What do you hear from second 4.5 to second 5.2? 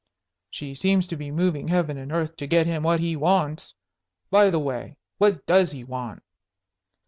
way,